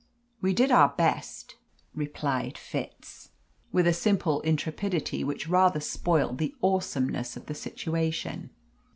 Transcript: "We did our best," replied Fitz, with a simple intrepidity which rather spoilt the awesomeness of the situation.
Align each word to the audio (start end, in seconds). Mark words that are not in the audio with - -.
"We 0.41 0.53
did 0.55 0.71
our 0.71 0.89
best," 0.89 1.57
replied 1.93 2.57
Fitz, 2.57 3.29
with 3.71 3.85
a 3.85 3.93
simple 3.93 4.41
intrepidity 4.41 5.23
which 5.23 5.47
rather 5.47 5.79
spoilt 5.79 6.39
the 6.39 6.55
awesomeness 6.63 7.37
of 7.37 7.45
the 7.45 7.53
situation. 7.53 8.49